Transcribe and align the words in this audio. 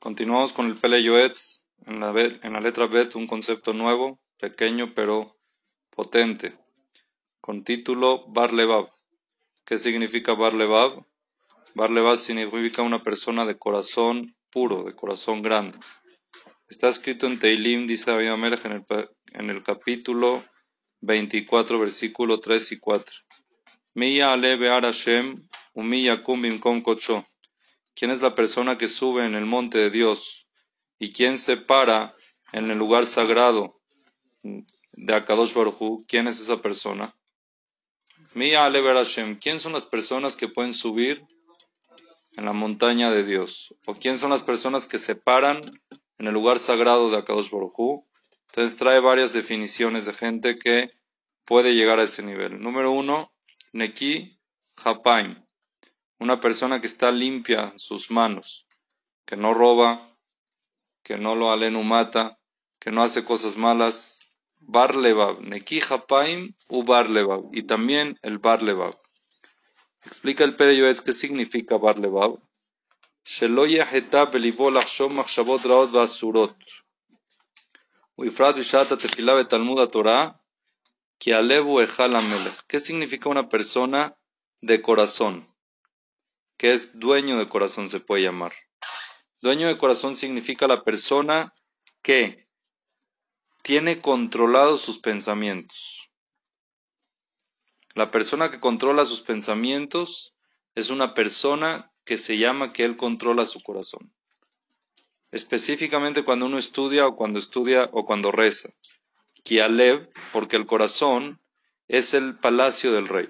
Continuamos 0.00 0.54
con 0.54 0.66
el 0.66 0.76
Pele 0.76 1.02
Yoetz, 1.02 1.60
en 1.84 2.00
la, 2.00 2.18
en 2.18 2.54
la 2.54 2.60
letra 2.60 2.86
Bet, 2.86 3.16
un 3.16 3.26
concepto 3.26 3.74
nuevo, 3.74 4.18
pequeño 4.38 4.94
pero 4.94 5.38
potente, 5.90 6.56
con 7.42 7.64
título 7.64 8.24
Bar 8.28 8.54
Levav. 8.54 8.88
¿Qué 9.66 9.76
significa 9.76 10.32
Bar 10.32 10.54
Levav? 10.54 11.04
Bar 11.74 11.90
Levav 11.90 12.16
significa 12.16 12.80
una 12.80 13.02
persona 13.02 13.44
de 13.44 13.58
corazón 13.58 14.34
puro, 14.50 14.84
de 14.84 14.94
corazón 14.94 15.42
grande. 15.42 15.78
Está 16.66 16.88
escrito 16.88 17.26
en 17.26 17.38
Teilim, 17.38 17.86
dice 17.86 18.10
David 18.10 18.28
Amelech, 18.28 18.64
en 18.64 18.72
el, 18.72 19.10
en 19.34 19.50
el 19.50 19.62
capítulo 19.62 20.42
24, 21.02 21.78
versículo 21.78 22.40
3 22.40 22.72
y 22.72 22.78
4. 22.78 23.16
Miya 23.92 24.32
ale 24.32 24.56
be'ar 24.56 24.90
umiya. 25.74 26.22
¿Quién 28.00 28.12
es 28.12 28.22
la 28.22 28.34
persona 28.34 28.78
que 28.78 28.88
sube 28.88 29.26
en 29.26 29.34
el 29.34 29.44
monte 29.44 29.76
de 29.76 29.90
Dios? 29.90 30.48
¿Y 30.98 31.12
quién 31.12 31.36
se 31.36 31.58
para 31.58 32.14
en 32.50 32.70
el 32.70 32.78
lugar 32.78 33.04
sagrado 33.04 33.78
de 34.42 35.14
Akadosh 35.14 35.52
Baruj 35.52 36.06
¿Quién 36.08 36.26
es 36.26 36.40
esa 36.40 36.62
persona? 36.62 37.14
Mia 38.34 38.64
Alever 38.64 38.96
Hashem. 38.96 39.38
¿Quién 39.38 39.60
son 39.60 39.74
las 39.74 39.84
personas 39.84 40.38
que 40.38 40.48
pueden 40.48 40.72
subir 40.72 41.26
en 42.38 42.46
la 42.46 42.54
montaña 42.54 43.10
de 43.10 43.22
Dios? 43.22 43.74
¿O 43.84 43.94
quién 43.94 44.16
son 44.16 44.30
las 44.30 44.44
personas 44.44 44.86
que 44.86 44.96
se 44.96 45.14
paran 45.14 45.60
en 46.16 46.26
el 46.26 46.32
lugar 46.32 46.58
sagrado 46.58 47.10
de 47.10 47.18
Akadosh 47.18 47.50
Baruj 47.50 48.06
Entonces 48.48 48.78
trae 48.78 49.00
varias 49.00 49.34
definiciones 49.34 50.06
de 50.06 50.14
gente 50.14 50.56
que 50.56 50.90
puede 51.44 51.74
llegar 51.74 51.98
a 51.98 52.04
ese 52.04 52.22
nivel. 52.22 52.62
Número 52.62 52.92
uno, 52.92 53.34
Neki 53.74 54.40
Hapaim 54.76 55.49
una 56.20 56.40
persona 56.40 56.80
que 56.80 56.86
está 56.86 57.10
limpia 57.10 57.72
sus 57.76 58.10
manos, 58.10 58.66
que 59.24 59.36
no 59.36 59.54
roba, 59.54 60.16
que 61.02 61.16
no 61.16 61.34
lo 61.34 61.50
alenu 61.50 61.82
mata, 61.82 62.38
que 62.78 62.90
no 62.90 63.02
hace 63.02 63.24
cosas 63.24 63.56
malas, 63.56 64.34
barlevab, 64.58 65.40
nekija 65.40 66.06
paim 66.06 66.54
u 66.68 66.84
barlevab, 66.84 67.48
y 67.52 67.62
también 67.62 68.18
el 68.22 68.38
barlevab. 68.38 68.94
Explica 70.04 70.44
el 70.44 70.54
Pereyoetz 70.54 71.00
qué 71.00 71.12
significa 71.12 71.76
barlevab. 71.76 72.38
Sheloya 73.24 73.84
heta 73.90 74.26
belibol 74.26 74.76
achshom 74.76 75.14
machshavot 75.14 75.64
raot 75.64 75.90
vasurot. 75.90 76.56
Uifrat 78.16 78.56
vishata 78.56 78.96
tefilah 78.96 79.34
betalmud 79.36 79.80
haTorah. 79.80 80.40
¿Qué 81.20 82.80
significa 82.80 83.28
una 83.28 83.48
persona 83.50 84.16
de 84.62 84.80
corazón? 84.80 85.46
Que 86.60 86.72
es 86.72 86.98
dueño 86.98 87.38
de 87.38 87.48
corazón, 87.48 87.88
se 87.88 88.00
puede 88.00 88.24
llamar. 88.24 88.52
Dueño 89.40 89.68
de 89.68 89.78
corazón 89.78 90.14
significa 90.14 90.66
la 90.66 90.84
persona 90.84 91.54
que 92.02 92.50
tiene 93.62 94.02
controlados 94.02 94.82
sus 94.82 94.98
pensamientos. 94.98 96.10
La 97.94 98.10
persona 98.10 98.50
que 98.50 98.60
controla 98.60 99.06
sus 99.06 99.22
pensamientos 99.22 100.34
es 100.74 100.90
una 100.90 101.14
persona 101.14 101.94
que 102.04 102.18
se 102.18 102.36
llama 102.36 102.72
que 102.72 102.84
él 102.84 102.98
controla 102.98 103.46
su 103.46 103.62
corazón. 103.62 104.12
Específicamente 105.30 106.24
cuando 106.24 106.44
uno 106.44 106.58
estudia 106.58 107.06
o 107.06 107.16
cuando 107.16 107.38
estudia 107.38 107.88
o 107.90 108.04
cuando 108.04 108.32
reza. 108.32 108.68
Kialev, 109.44 110.10
porque 110.30 110.56
el 110.56 110.66
corazón 110.66 111.40
es 111.88 112.12
el 112.12 112.38
palacio 112.38 112.92
del 112.92 113.08
rey 113.08 113.28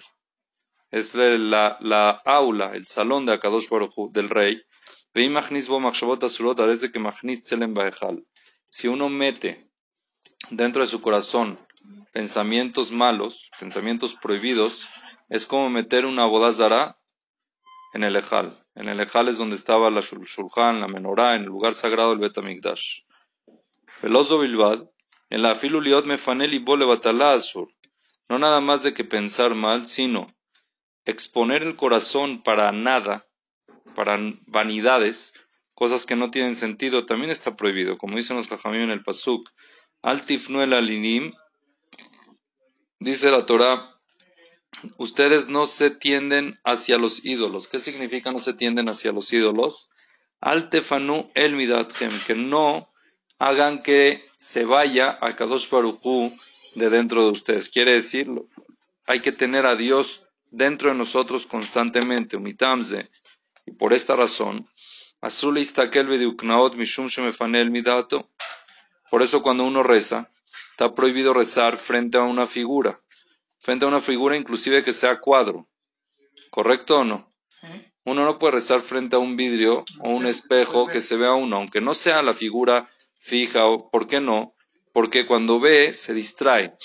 es 0.91 1.15
la, 1.15 1.77
la 1.81 2.11
aula, 2.25 2.73
el 2.75 2.87
salón 2.87 3.27
de 3.27 3.35
Akadosh 3.35 3.69
del 4.13 4.29
rey. 4.29 4.63
Si 8.71 8.89
uno 8.89 9.09
mete 9.09 9.71
dentro 10.51 10.83
de 10.83 10.87
su 10.87 11.01
corazón 11.01 11.59
pensamientos 12.13 12.91
malos, 12.91 13.51
pensamientos 13.59 14.15
prohibidos, 14.15 14.89
es 15.29 15.47
como 15.47 15.71
meter 15.71 16.07
una 16.07 16.25
bodazara 16.27 16.99
en 17.93 18.05
el 18.05 18.17
Ejal. 18.17 18.65
En 18.75 18.89
el 18.89 19.01
Ejal 19.01 19.29
es 19.29 19.39
donde 19.39 19.57
estaba 19.57 19.91
la 19.91 20.01
Shulchan, 20.01 20.81
la 20.81 20.89
menorá, 20.89 21.35
en 21.35 21.43
el 21.43 21.49
lugar 21.49 21.75
sagrado 21.75 22.11
del 22.11 22.19
Betamigdash. 22.19 23.03
Veloso 24.03 24.39
Bilbad, 24.39 24.89
en 25.29 25.43
la 25.43 25.55
filuliot 25.55 26.07
mefanel 26.07 26.55
y 26.55 26.59
bole 26.59 26.87
No 28.29 28.39
nada 28.39 28.61
más 28.61 28.83
de 28.83 28.95
que 28.95 29.05
pensar 29.05 29.55
mal, 29.55 29.87
sino 29.89 30.27
exponer 31.05 31.63
el 31.63 31.77
corazón 31.77 32.43
para 32.43 32.73
nada, 32.73 33.27
para 33.95 34.19
vanidades, 34.47 35.35
cosas 35.75 36.07
que 36.07 36.17
no 36.17 36.31
tienen 36.31 36.57
sentido, 36.57 37.07
también 37.07 37.31
está 37.31 37.57
prohibido, 37.57 37.99
como 37.99 38.17
dicen 38.17 38.37
los 38.37 38.49
jajamim 38.49 38.83
en 38.83 38.91
el 38.91 39.03
pasuk. 39.03 39.51
Altifnuel 40.03 40.73
alinim, 40.73 41.31
dice 42.99 43.31
la 43.31 43.47
Torah, 43.47 43.91
ustedes 44.97 45.49
no 45.49 45.67
se 45.67 45.91
tienden 45.91 46.59
hacia 46.65 46.99
los 46.99 47.25
ídolos. 47.25 47.69
¿Qué 47.69 47.79
significa 47.79 48.33
no 48.33 48.39
se 48.39 48.55
tienden 48.55 48.89
hacia 48.89 49.13
los 49.13 49.33
ídolos? 49.33 49.91
Altefanu 50.41 51.31
el 51.35 51.55
midathem, 51.55 52.11
que 52.27 52.35
no 52.35 52.91
hagan 53.39 53.83
que 53.83 54.25
se 54.37 54.65
vaya 54.65 55.19
a 55.21 55.37
Kadosh 55.37 55.69
Baruchu 55.69 56.33
de 56.77 56.91
dentro 56.91 57.25
de 57.25 57.33
ustedes. 57.33 57.69
Quiere 57.69 57.93
decirlo, 57.95 58.49
hay 59.07 59.21
que 59.21 59.33
tener 59.33 59.67
a 59.67 59.77
Dios 59.77 60.25
dentro 60.51 60.91
de 60.91 60.97
nosotros 60.97 61.47
constantemente, 61.47 62.37
umitamze, 62.37 63.11
y 63.67 63.73
por 63.73 63.93
esta 63.93 64.17
razón, 64.17 64.69
por 69.11 69.23
eso 69.23 69.43
cuando 69.43 69.65
uno 69.65 69.83
reza, 69.83 70.33
está 70.71 70.95
prohibido 70.95 71.35
rezar 71.35 71.79
frente 71.79 72.19
a 72.19 72.23
una 72.23 72.47
figura, 72.47 73.01
frente 73.59 73.85
a 73.85 73.89
una 73.89 74.01
figura 74.01 74.37
inclusive 74.37 74.83
que 74.83 74.93
sea 74.93 75.21
cuadro, 75.21 75.69
¿correcto 76.51 77.01
o 77.01 77.05
no? 77.05 77.29
Uno 78.05 78.25
no 78.25 78.39
puede 78.39 78.55
rezar 78.55 78.81
frente 78.81 79.17
a 79.17 79.19
un 79.19 79.37
vidrio 79.37 79.85
o 80.01 80.11
un 80.11 80.27
espejo 80.27 80.87
que 80.87 81.01
se 81.01 81.17
vea 81.17 81.35
uno, 81.35 81.57
aunque 81.57 81.81
no 81.81 81.95
sea 81.95 82.23
la 82.23 82.33
figura 82.33 82.89
fija, 83.19 83.67
o 83.67 83.91
¿por 83.91 84.07
qué 84.07 84.21
no? 84.21 84.55
Porque 84.93 85.27
cuando 85.27 85.61
ve 85.61 85.93
se 85.93 86.15
distrae 86.15 86.77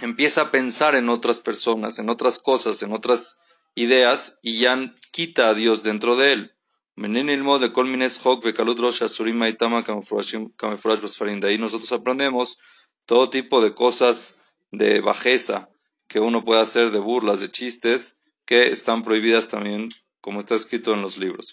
empieza 0.00 0.42
a 0.42 0.50
pensar 0.50 0.94
en 0.94 1.08
otras 1.08 1.40
personas, 1.40 1.98
en 1.98 2.08
otras 2.08 2.38
cosas, 2.38 2.82
en 2.82 2.92
otras 2.92 3.40
ideas 3.74 4.38
y 4.42 4.58
ya 4.58 4.94
quita 5.12 5.48
a 5.48 5.54
Dios 5.54 5.82
dentro 5.82 6.16
de 6.16 6.32
él. 6.32 6.52
De 11.40 11.48
ahí 11.48 11.58
nosotros 11.58 11.92
aprendemos 11.92 12.58
todo 13.04 13.28
tipo 13.28 13.62
de 13.62 13.74
cosas 13.74 14.40
de 14.70 15.00
bajeza 15.00 15.68
que 16.08 16.20
uno 16.20 16.44
puede 16.44 16.62
hacer, 16.62 16.90
de 16.90 16.98
burlas, 16.98 17.40
de 17.40 17.50
chistes, 17.50 18.16
que 18.46 18.68
están 18.68 19.02
prohibidas 19.02 19.48
también, 19.48 19.90
como 20.20 20.40
está 20.40 20.54
escrito 20.54 20.94
en 20.94 21.02
los 21.02 21.18
libros. 21.18 21.52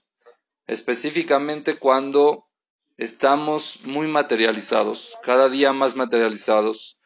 específicamente 0.71 1.75
cuando 1.75 2.47
estamos 2.95 3.81
muy 3.83 4.07
materializados, 4.07 5.17
cada 5.21 5.49
día 5.49 5.73
más 5.73 5.97
materializados. 5.97 6.97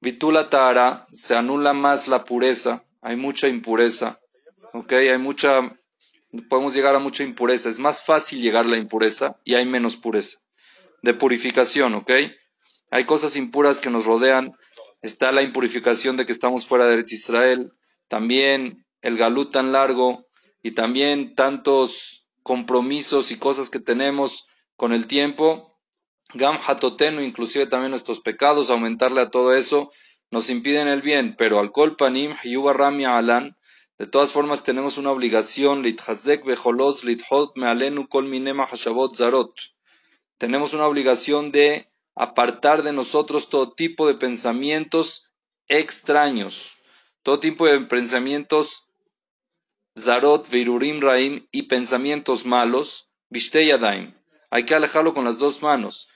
Vitula 0.00 0.48
Tahara, 0.48 1.06
se 1.12 1.36
anula 1.36 1.74
más 1.74 2.08
la 2.08 2.24
pureza, 2.24 2.82
hay 3.02 3.16
mucha 3.16 3.46
impureza, 3.46 4.20
¿ok? 4.72 4.90
Hay 4.92 5.18
mucha, 5.18 5.78
podemos 6.48 6.72
llegar 6.72 6.94
a 6.94 6.98
mucha 6.98 7.22
impureza, 7.24 7.68
es 7.68 7.78
más 7.78 8.06
fácil 8.06 8.40
llegar 8.40 8.64
a 8.64 8.68
la 8.68 8.78
impureza 8.78 9.38
y 9.44 9.52
hay 9.54 9.66
menos 9.66 9.96
pureza. 9.96 10.38
De 11.02 11.12
purificación, 11.12 11.92
¿ok? 11.92 12.10
Hay 12.90 13.04
cosas 13.04 13.36
impuras 13.36 13.82
que 13.82 13.90
nos 13.90 14.06
rodean, 14.06 14.54
está 15.02 15.30
la 15.30 15.42
impurificación 15.42 16.16
de 16.16 16.24
que 16.24 16.32
estamos 16.32 16.66
fuera 16.66 16.86
de 16.86 17.04
Israel, 17.06 17.70
también 18.08 18.86
el 19.02 19.18
galú 19.18 19.44
tan 19.44 19.72
largo 19.72 20.26
y 20.62 20.70
también 20.70 21.34
tantos 21.34 22.21
compromisos 22.42 23.30
y 23.30 23.38
cosas 23.38 23.70
que 23.70 23.80
tenemos 23.80 24.46
con 24.76 24.92
el 24.92 25.06
tiempo, 25.06 25.78
Gam 26.34 26.58
Hatotenu, 26.66 27.20
inclusive 27.20 27.66
también 27.66 27.90
nuestros 27.90 28.20
pecados, 28.20 28.70
aumentarle 28.70 29.20
a 29.20 29.30
todo 29.30 29.54
eso, 29.54 29.90
nos 30.30 30.48
impiden 30.48 30.88
el 30.88 31.02
bien, 31.02 31.34
pero 31.36 31.60
al 31.60 31.72
Panim, 31.96 32.34
Ramia 32.74 33.18
Alan, 33.18 33.56
De 33.98 34.06
todas 34.06 34.32
formas, 34.32 34.64
tenemos 34.64 34.96
una 34.96 35.10
obligación, 35.10 35.84
Tenemos 40.38 40.74
una 40.74 40.86
obligación 40.86 41.52
de 41.52 41.88
apartar 42.14 42.82
de 42.82 42.92
nosotros 42.92 43.48
todo 43.48 43.74
tipo 43.74 44.08
de 44.08 44.14
pensamientos 44.14 45.30
extraños, 45.68 46.72
todo 47.22 47.38
tipo 47.38 47.66
de 47.66 47.80
pensamientos 47.82 48.88
zarot, 49.98 50.48
veirurim 50.50 51.00
raim 51.00 51.46
y 51.52 51.62
pensamientos 51.62 52.44
malos, 52.46 53.08
yadaim. 53.30 54.14
Hay 54.50 54.64
que 54.64 54.74
alejarlo 54.74 55.14
con 55.14 55.24
las 55.24 55.38
dos 55.38 55.62
manos. 55.62 56.08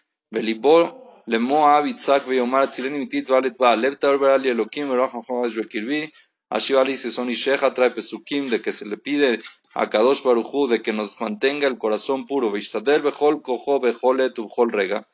Ashivalis 6.49 7.13
son 7.13 7.29
Isheja 7.29 7.75
trae 7.75 7.91
pesukim 7.91 8.49
de 8.51 8.61
que 8.61 8.71
se 8.71 8.87
le 8.87 8.97
pide 8.97 9.43
a 9.75 9.91
Kadosh 9.91 10.23
Baruchu 10.23 10.69
de 10.69 10.81
que 10.81 10.93
nos 10.93 11.21
mantenga 11.21 11.67
el 11.67 11.77
corazón 11.77 12.27
puro, 12.27 12.53
Vishtadel 12.53 13.03
Bechol 13.03 13.43
Kojo 13.43 13.81
Bejolet 13.81 14.39
Ubjol 14.39 14.71
Rega, 14.71 15.09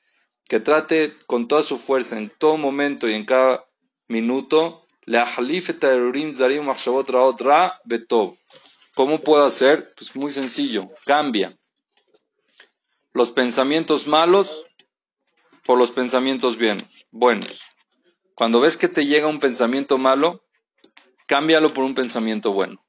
que 0.47 0.61
trate 0.61 1.17
con 1.27 1.49
toda 1.49 1.63
su 1.63 1.79
fuerza 1.79 2.19
en 2.19 2.31
todo 2.39 2.59
momento 2.59 3.09
y 3.09 3.15
en 3.15 3.25
cada 3.25 3.65
minuto, 4.09 4.82
¿Cómo 8.95 9.21
puedo 9.21 9.45
hacer? 9.45 9.93
Pues 9.97 10.15
muy 10.15 10.31
sencillo, 10.31 10.91
cambia 11.05 11.53
los 13.13 13.31
pensamientos 13.33 14.07
malos 14.07 14.67
por 15.65 15.79
los 15.79 15.91
pensamientos 15.91 16.57
bien, 16.57 16.79
buenos. 17.11 17.63
Cuando 18.35 18.61
ves 18.61 18.77
que 18.77 18.89
te 18.89 19.07
llega 19.07 19.27
un 19.27 19.39
pensamiento 19.41 19.99
malo, 19.99 20.45
cámbialo 21.27 21.71
por 21.71 21.85
un 21.85 21.95
pensamiento 21.95 22.53
bueno. 22.53 22.85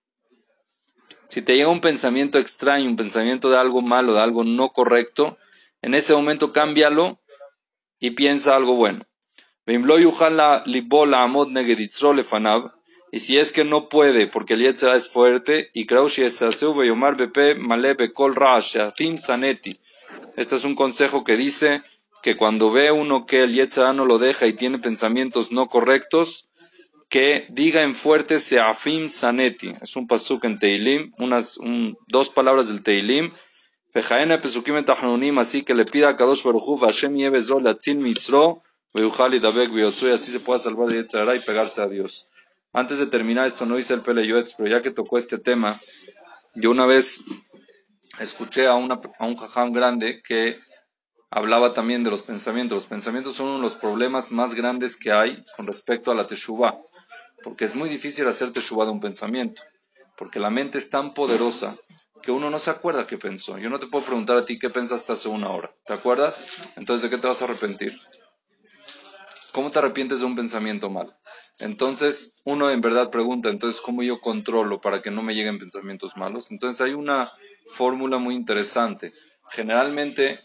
Si 1.28 1.42
te 1.42 1.56
llega 1.56 1.70
un 1.70 1.82
pensamiento 1.82 2.40
extraño, 2.40 2.90
un 2.90 2.96
pensamiento 2.96 3.50
de 3.50 3.58
algo 3.58 3.82
malo, 3.82 4.14
de 4.14 4.22
algo 4.22 4.44
no 4.44 4.70
correcto, 4.70 5.38
en 5.82 5.94
ese 5.94 6.14
momento 6.14 6.54
cámbialo 6.54 7.20
y 8.00 8.12
piensa 8.12 8.56
algo 8.56 8.76
bueno. 8.76 9.06
Y 9.66 9.78
si 13.20 13.38
es 13.38 13.52
que 13.52 13.64
no 13.64 13.90
puede, 13.90 14.26
porque 14.28 14.56
el 14.56 14.62
Yetzirah 14.62 14.96
es 14.96 15.10
fuerte, 15.10 15.70
y. 15.74 15.86
Este 20.36 20.56
es 20.56 20.64
un 20.64 20.76
consejo 20.76 21.24
que 21.24 21.38
dice 21.38 21.84
que 22.24 22.36
cuando 22.36 22.72
ve 22.72 22.92
uno 22.92 23.26
que 23.26 23.42
el 23.42 23.54
Yetzirah 23.54 23.94
no 23.94 24.06
lo 24.06 24.18
deja 24.18 24.48
y 24.48 24.54
tiene 24.54 24.80
pensamientos 24.80 25.52
no 25.52 25.68
correctos, 25.68 26.50
que 27.08 27.46
diga 27.50 27.84
en 27.84 27.94
fuerte 27.94 28.40
Seafim 28.40 29.08
Saneti. 29.08 29.76
Es 29.82 29.96
un 29.96 30.08
pasuk 30.08 30.46
en 30.46 30.58
Teilim, 30.58 31.14
unas 31.20 31.60
dos 32.08 32.30
palabras 32.30 32.70
del 32.70 32.82
Teilim. 32.82 33.32
Fejaena 33.92 34.42
pesukim 34.42 34.84
así 35.38 35.62
que 35.62 35.76
le 35.76 35.86
pida 35.86 36.10
a 36.10 36.18
Kadosh 36.18 36.44
Baruchu, 36.44 36.80
Vashem 36.80 37.16
Yebezo, 37.16 37.60
Latzin 37.60 38.02
Mitzro, 38.02 38.64
y 38.94 40.12
así 40.12 40.32
se 40.32 40.40
pueda 40.40 40.60
salvar 40.60 40.90
de 40.90 41.36
y 41.36 41.40
pegarse 41.40 41.82
a 41.82 41.88
Dios. 41.88 42.28
Antes 42.72 43.00
de 43.00 43.08
terminar 43.08 43.48
esto, 43.48 43.66
no 43.66 43.78
hice 43.78 43.94
el 43.94 44.02
Pele 44.02 44.28
pero 44.58 44.70
ya 44.70 44.82
que 44.82 44.92
tocó 44.92 45.18
este 45.18 45.38
tema, 45.38 45.80
yo 46.56 46.72
una 46.72 46.86
vez 46.86 47.24
escuché 48.20 48.68
a, 48.68 48.76
una, 48.76 49.00
a 49.20 49.26
un 49.26 49.36
jajam 49.36 49.72
grande 49.72 50.22
que 50.22 50.60
hablaba 51.30 51.74
también 51.74 52.04
de 52.04 52.12
los 52.12 52.22
pensamientos. 52.22 52.76
Los 52.76 52.88
pensamientos 52.88 53.36
son 53.36 53.48
uno 53.48 53.58
de 53.58 53.64
los 53.64 53.76
problemas 53.76 54.32
más 54.32 54.54
grandes 54.54 54.98
que 54.98 55.12
hay 55.12 55.44
con 55.56 55.66
respecto 55.68 56.12
a 56.12 56.16
la 56.16 56.28
teshuva 56.28 56.80
porque 57.44 57.66
es 57.66 57.76
muy 57.76 57.90
difícil 57.90 58.28
hacer 58.28 58.52
teshuva 58.52 58.86
de 58.86 58.92
un 58.92 59.02
pensamiento, 59.02 59.62
porque 60.18 60.40
la 60.40 60.50
mente 60.50 60.78
es 60.80 60.90
tan 60.90 61.14
poderosa 61.14 61.78
que 62.22 62.32
uno 62.32 62.50
no 62.50 62.58
se 62.58 62.72
acuerda 62.72 63.06
qué 63.06 63.18
pensó. 63.18 63.58
Yo 63.58 63.70
no 63.70 63.80
te 63.80 63.88
puedo 63.88 64.06
preguntar 64.06 64.38
a 64.38 64.46
ti 64.46 64.58
qué 64.58 64.70
pensaste 64.70 65.12
hace 65.12 65.28
una 65.28 65.50
hora. 65.50 65.72
¿Te 65.86 65.94
acuerdas? 65.94 66.72
Entonces, 66.78 67.04
¿de 67.04 67.10
qué 67.10 67.22
te 67.22 67.28
vas 67.28 67.42
a 67.42 67.46
arrepentir? 67.46 68.00
¿Cómo 69.54 69.70
te 69.70 69.78
arrepientes 69.78 70.20
de 70.20 70.26
un 70.26 70.36
pensamiento 70.36 70.90
mal? 70.90 71.16
Entonces, 71.60 72.42
uno 72.44 72.72
en 72.72 72.82
verdad 72.82 73.12
pregunta, 73.12 73.50
entonces, 73.50 73.80
¿cómo 73.82 74.02
yo 74.02 74.20
controlo 74.20 74.82
para 74.82 75.04
que 75.04 75.12
no 75.12 75.22
me 75.22 75.36
lleguen 75.36 75.60
pensamientos 75.60 76.18
malos? 76.18 76.50
Entonces, 76.50 76.82
hay 76.82 76.94
una 76.94 77.30
fórmula 77.68 78.18
muy 78.18 78.34
interesante. 78.34 79.14
Generalmente, 79.52 80.40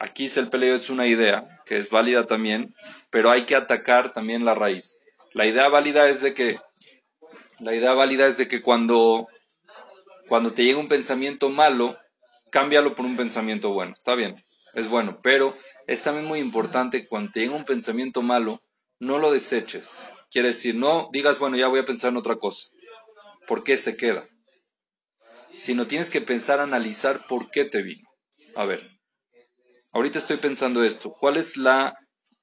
aquí 0.00 0.24
es 0.24 0.36
el 0.38 0.48
peleo 0.48 0.74
es 0.74 0.90
una 0.90 1.06
idea 1.06 1.62
que 1.66 1.76
es 1.76 1.88
válida 1.90 2.26
también, 2.26 2.74
pero 3.10 3.30
hay 3.30 3.42
que 3.42 3.54
atacar 3.54 4.12
también 4.12 4.44
la 4.44 4.54
raíz. 4.54 5.04
La 5.32 5.46
idea 5.46 5.68
válida 5.68 6.08
es 6.08 6.20
de 6.20 6.34
que 6.34 6.58
la 7.60 7.76
idea 7.76 7.94
válida 7.94 8.26
es 8.26 8.38
de 8.38 8.48
que 8.48 8.60
cuando, 8.60 9.28
cuando 10.28 10.52
te 10.52 10.64
llega 10.64 10.80
un 10.80 10.88
pensamiento 10.88 11.48
malo, 11.48 11.96
cámbialo 12.50 12.94
por 12.94 13.06
un 13.06 13.16
pensamiento 13.16 13.70
bueno. 13.70 13.92
Está 13.92 14.16
bien, 14.16 14.44
es 14.74 14.88
bueno, 14.88 15.20
pero 15.22 15.56
es 15.86 16.02
también 16.02 16.26
muy 16.26 16.40
importante 16.40 17.02
que 17.02 17.08
cuando 17.08 17.32
te 17.32 17.48
un 17.48 17.64
pensamiento 17.64 18.22
malo, 18.22 18.62
no 18.98 19.18
lo 19.18 19.32
deseches. 19.32 20.10
Quiere 20.30 20.48
decir, 20.48 20.74
no 20.74 21.08
digas, 21.12 21.38
bueno, 21.38 21.56
ya 21.56 21.68
voy 21.68 21.80
a 21.80 21.86
pensar 21.86 22.10
en 22.10 22.16
otra 22.16 22.36
cosa. 22.36 22.68
¿Por 23.46 23.62
qué 23.62 23.76
se 23.76 23.96
queda? 23.96 24.26
Sino 25.54 25.86
tienes 25.86 26.10
que 26.10 26.20
pensar, 26.20 26.60
analizar 26.60 27.26
por 27.26 27.50
qué 27.50 27.64
te 27.64 27.82
vino. 27.82 28.08
A 28.54 28.64
ver, 28.64 28.90
ahorita 29.92 30.18
estoy 30.18 30.38
pensando 30.38 30.84
esto. 30.84 31.12
¿Cuál 31.12 31.36
es 31.36 31.56
la 31.56 31.94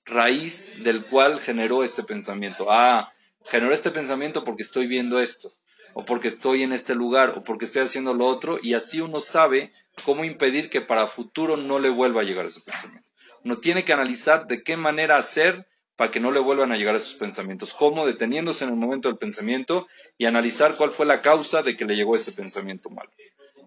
raíz 0.06 0.70
del 0.84 1.06
cual 1.06 1.40
generó 1.40 1.84
este 1.84 2.04
pensamiento. 2.04 2.68
Ah, 2.70 3.12
generó 3.46 3.74
este 3.74 3.92
pensamiento 3.92 4.44
porque 4.44 4.64
estoy 4.64 4.88
viendo 4.88 5.20
esto, 5.20 5.56
o 5.94 6.06
porque 6.06 6.28
estoy 6.28 6.64
en 6.64 6.74
este 6.74 6.96
lugar, 6.96 7.34
o 7.38 7.44
porque 7.44 7.66
estoy 7.66 7.84
haciendo 7.84 8.14
lo 8.14 8.26
otro, 8.26 8.60
y 8.62 8.74
así 8.74 9.02
uno 9.02 9.20
sabe 9.20 9.72
cómo 10.06 10.24
impedir 10.26 10.70
que 10.70 10.82
para 10.82 11.08
futuro 11.08 11.58
no 11.58 11.80
le 11.80 11.90
vuelva 11.90 12.22
a 12.22 12.24
llegar 12.24 12.46
ese 12.46 12.62
pensamiento. 12.62 13.10
Uno 13.44 13.58
tiene 13.58 13.84
que 13.84 13.94
analizar 13.94 14.48
de 14.48 14.64
qué 14.64 14.78
manera 14.78 15.18
hacer 15.18 15.68
para 15.96 16.10
que 16.10 16.20
no 16.20 16.32
le 16.32 16.40
vuelvan 16.40 16.72
a 16.72 16.78
llegar 16.78 16.96
esos 16.96 17.14
pensamientos, 17.16 17.74
cómo 17.74 18.06
deteniéndose 18.06 18.64
en 18.64 18.72
el 18.72 18.76
momento 18.76 19.10
del 19.10 19.18
pensamiento 19.18 19.88
y 20.18 20.26
analizar 20.26 20.76
cuál 20.76 20.92
fue 20.92 21.06
la 21.06 21.22
causa 21.22 21.62
de 21.62 21.78
que 21.78 21.86
le 21.86 21.96
llegó 21.96 22.16
ese 22.16 22.32
pensamiento 22.32 22.90
malo. 22.90 23.12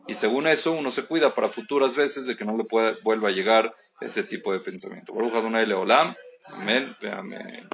Y 0.08 0.14
según 0.14 0.46
eso, 0.46 0.72
uno 0.72 0.90
se 0.90 1.04
cuida 1.04 1.34
para 1.34 1.48
futuras 1.48 1.96
veces 1.96 2.26
de 2.26 2.36
que 2.36 2.44
no 2.44 2.56
le 2.56 2.64
vuelva 3.02 3.28
a 3.28 3.32
llegar 3.32 3.74
ese 4.00 4.22
tipo 4.22 4.52
de 4.52 4.60
pensamiento. 4.60 5.12
Baruch 5.12 5.34
Adonai 5.34 5.66
Leolam. 5.66 6.14
Amén. 6.46 6.94
Amén. 7.12 7.64